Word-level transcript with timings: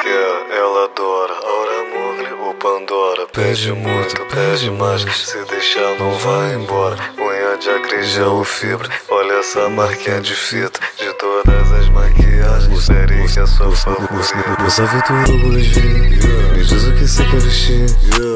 quer, 0.00 0.56
ela 0.56 0.84
adora. 0.84 1.34
Aura 1.34 1.84
Mugli 1.84 2.32
ou 2.32 2.54
Pandora. 2.54 3.26
Pede 3.32 3.72
muito, 3.72 4.26
pede 4.26 4.70
mais. 4.70 5.02
Se 5.02 5.44
deixar, 5.44 5.98
não 5.98 6.12
vai 6.12 6.54
embora. 6.54 6.96
De 7.60 8.22
ou 8.22 8.42
fibra. 8.42 8.88
Olha 9.10 9.34
essa 9.34 9.68
marquinha 9.68 10.18
de 10.22 10.34
fita. 10.34 10.80
De 10.96 11.12
todas 11.18 11.72
as 11.72 11.90
maquiagens. 11.90 12.84
Série 12.84 13.28
que 13.28 13.38
é 13.38 13.44
sua 13.44 13.70
favorita. 13.76 14.62
Moça 14.62 14.86
Vitor 14.86 15.14
Me 15.28 16.64
diz 16.64 16.84
o 16.84 16.92
que 16.92 17.06
você 17.06 17.22
quer 17.22 17.40
vestir. 17.40 17.86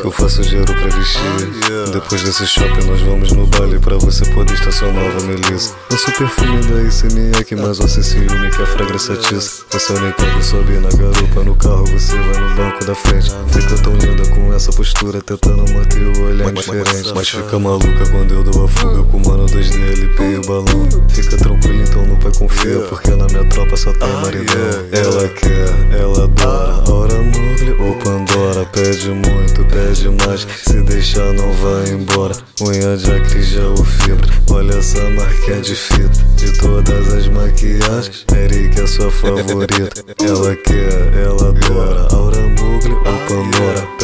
Que 0.00 0.06
eu 0.06 0.10
faço 0.10 0.40
dinheiro 0.40 0.72
pra 0.72 0.88
vestir. 0.88 1.90
Depois 1.92 2.22
desse 2.22 2.46
shopping, 2.46 2.86
nós 2.86 3.02
vamos 3.02 3.32
no 3.32 3.46
baile. 3.46 3.78
Pra 3.78 3.98
você 3.98 4.24
poder 4.30 4.54
estar 4.54 4.72
sua 4.72 4.90
nova 4.90 5.20
Melissa. 5.26 5.76
Lanço 5.90 6.12
perfume 6.12 6.62
da 6.64 6.82
ICMEC, 6.82 7.56
mas 7.56 7.76
você 7.76 8.02
ciúme 8.02 8.50
que 8.50 8.62
a 8.62 8.66
fragrância 8.66 9.12
atiça. 9.12 9.64
Você 9.70 9.92
nem 10.00 10.12
quando 10.12 10.42
sobe 10.42 10.72
na 10.78 10.88
garupa. 10.88 11.44
No 11.44 11.54
carro 11.56 11.84
você 11.84 12.16
vai 12.16 12.40
no 12.40 12.54
banco 12.56 12.84
da 12.86 12.94
frente. 12.94 13.30
Fica 13.52 13.82
tão 13.82 13.92
linda 13.96 14.26
com 14.30 14.54
essa 14.54 14.72
postura, 14.72 15.20
tentando 15.20 15.70
manter 15.74 16.04
o 16.04 16.24
olhar 16.24 16.50
diferente. 16.52 17.12
Mas 17.14 17.28
fica 17.28 17.58
maluca 17.58 18.08
quando 18.10 18.32
eu 18.32 18.42
dou 18.42 18.64
a 18.64 18.68
fuga 18.68 19.09
com 19.10 19.16
o 19.18 19.28
mano 19.28 19.46
2D, 19.46 19.74
LP 19.92 20.22
e 20.22 20.38
o 20.38 20.42
balão. 20.42 20.88
Fica 21.08 21.36
tranquilo, 21.36 21.82
então 21.82 22.06
no 22.06 22.16
pai 22.16 22.32
confia, 22.38 22.80
porque 22.88 23.10
na 23.10 23.26
minha 23.26 23.44
tropa 23.46 23.76
só 23.76 23.92
tem 23.92 24.08
maridão. 24.08 24.56
Ela 24.92 25.28
quer, 25.28 25.98
ela 25.98 26.24
adora. 26.24 26.90
Hora 26.90 27.14
Mugli 27.14 27.72
ou 27.78 27.94
Pandora. 27.96 28.64
Pede 28.66 29.08
muito, 29.08 29.64
pede 29.66 30.08
mais. 30.24 30.46
Se 30.64 30.80
deixar, 30.82 31.32
não 31.32 31.52
vai 31.54 31.90
embora. 31.90 32.34
Unha 32.62 32.96
de 32.96 33.10
acrígel 33.10 33.70
ou 33.70 33.84
fibra. 33.84 34.28
Olha 34.50 34.74
essa 34.74 35.02
marquinha 35.10 35.60
de 35.60 35.74
fita. 35.74 36.30
De 36.36 36.52
todas 36.58 37.12
as 37.12 37.28
maquiagens, 37.28 38.24
Eric 38.34 38.80
é 38.80 38.86
sua 38.86 39.10
favorita. 39.10 40.04
Ela 40.22 40.56
quer, 40.56 41.12
ela 41.18 41.48
adora. 41.48 42.14
Aura 42.14 42.40
Mugli 42.40 42.92
ou 42.92 43.02
Pandora. 43.02 43.99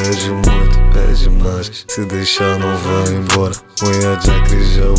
Mais. 1.57 1.87
Se 1.89 2.05
deixar, 2.05 2.59
não 2.59 2.77
vai 2.77 3.15
embora. 3.15 3.55
Unha 3.83 4.17
de 4.17 4.31
acrígel 4.31 4.95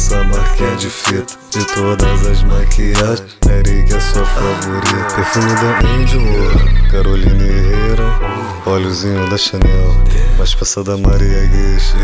essa 0.00 0.24
marquinha 0.24 0.76
de 0.76 0.88
fita. 0.88 1.38
De 1.50 1.64
todas 1.74 2.26
as 2.26 2.42
maquiagens, 2.44 3.22
Eric 3.46 3.92
é 3.92 4.00
sua 4.00 4.24
favorita. 4.24 5.14
Perfume 5.14 5.54
da 5.56 5.78
Angel, 5.88 6.90
Carolina 6.90 7.44
Herrera. 7.44 8.40
Óleozinho 8.64 9.28
da 9.28 9.36
Chanel, 9.36 9.94
mais 10.38 10.54
peça 10.54 10.82
da 10.82 10.96
Maria 10.96 11.46
Gueixa. 11.46 11.96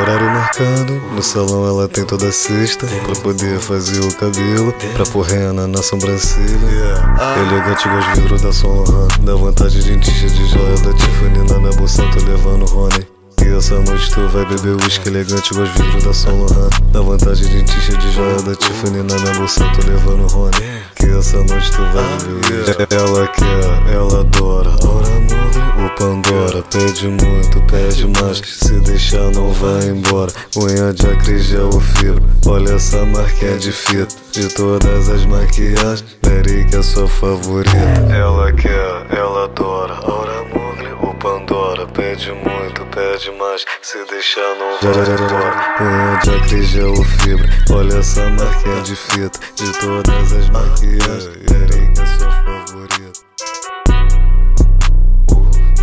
Horário 0.00 0.30
marcado, 0.30 0.94
no 1.12 1.22
salão 1.22 1.66
ela 1.66 1.88
tem 1.88 2.04
toda 2.04 2.30
sexta. 2.30 2.86
Pra 2.86 3.16
poder 3.16 3.58
fazer 3.58 4.00
o 4.00 4.14
cabelo, 4.14 4.72
pra 4.94 5.04
pôr 5.06 5.22
rena 5.22 5.66
na 5.66 5.82
sobrancelha. 5.82 6.94
Elegante 7.40 7.88
igual 7.88 8.00
os 8.00 8.18
vidros 8.18 8.42
da 8.42 8.52
São 8.52 8.84
Laurent. 8.84 9.18
Dá 9.22 9.34
vontade 9.34 9.82
de 9.82 9.94
encher 9.94 10.30
de 10.30 10.46
joia 10.46 10.78
da 10.78 10.92
Tiffany 10.92 11.50
na 11.50 11.58
minha 11.58 11.72
bolsa, 11.72 12.04
tô 12.12 12.24
levando 12.24 12.66
Rony. 12.66 13.19
Essa 13.60 13.78
noite 13.78 14.10
tu 14.10 14.26
vai 14.28 14.42
beber 14.46 14.74
whisky 14.82 15.10
elegante 15.10 15.52
igual 15.52 15.66
os 15.66 15.72
vidros 15.74 16.04
da 16.04 16.14
São 16.14 16.34
Laurent. 16.34 16.70
Dá 16.92 17.00
vontade 17.02 17.46
de 17.46 17.62
encher 17.62 17.94
de 17.98 18.10
joia 18.12 18.40
da 18.40 18.54
Tiffany 18.54 19.02
na 19.02 19.14
minha 19.16 19.34
bolsa, 19.34 19.70
tô 19.76 19.86
levando 19.86 20.26
Rony. 20.32 20.50
Que 20.96 21.04
essa 21.04 21.36
noite 21.36 21.70
tu 21.70 21.82
vai 21.92 22.16
beber. 22.24 22.88
Ela 22.90 23.28
quer, 23.28 23.92
ela 23.92 24.20
adora. 24.20 24.70
Ou 24.70 25.90
Pandora. 25.98 26.62
Pede 26.70 27.08
muito, 27.08 27.60
pede 27.70 28.06
mais. 28.06 28.38
Se 28.38 28.80
deixar, 28.80 29.30
não 29.32 29.52
vai 29.52 29.88
embora. 29.88 30.32
Unha 30.56 30.94
de 30.94 31.06
acrígel 31.06 31.68
ou 31.70 31.80
fibra. 31.82 32.24
Olha 32.46 32.72
essa 32.72 33.04
marquinha 33.04 33.58
de 33.58 33.72
fita. 33.72 34.14
De 34.32 34.48
todas 34.54 35.10
as 35.10 35.26
maquiagens, 35.26 36.02
Eric 36.26 36.74
é 36.74 36.82
sua 36.82 37.06
favorita. 37.06 37.76
Ela 38.10 38.50
quer, 38.52 39.06
ela 39.14 39.44
adora. 39.44 40.00
Pandora. 41.20 41.86
Pede 41.86 42.32
muito, 42.32 42.49
pede 43.20 43.30
mais. 43.32 43.64
Se 43.82 44.04
deixar, 44.06 44.54
não 44.56 44.78
vai 44.80 46.20
de 46.22 46.30
acrígel 46.30 46.90
ou 46.90 47.04
fibra. 47.04 47.48
Olha 47.70 47.98
essa 47.98 48.28
marquinha 48.30 48.82
de 48.82 48.96
fita. 48.96 49.40
De 49.54 49.72
todas 49.78 50.32
as 50.32 50.50
maquiagens, 50.50 51.26
é 51.26 51.70
favorita. 52.00 52.29